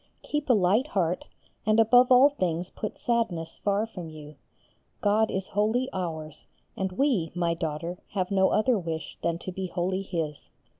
Keep 0.23 0.49
a 0.49 0.53
light 0.53 0.87
heart, 0.87 1.27
and 1.63 1.79
above 1.79 2.11
all 2.11 2.29
things 2.31 2.71
put 2.71 2.97
sadness 2.97 3.59
far 3.63 3.85
from 3.85 4.09
you. 4.09 4.33
God 4.99 5.29
is 5.29 5.49
wholly 5.49 5.89
ours, 5.93 6.45
and 6.75 6.93
we, 6.93 7.31
my 7.35 7.53
daughter, 7.53 7.99
have 8.13 8.31
no 8.31 8.49
other 8.49 8.79
wish 8.79 9.19
than 9.21 9.37
to 9.37 9.51
be 9.51 9.67
wholly 9.67 10.01
His. 10.01 10.49